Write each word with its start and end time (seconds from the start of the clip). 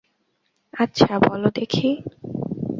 আচ্ছা, 0.73 1.13
বলো 1.19 1.49
দেখি। 1.53 1.89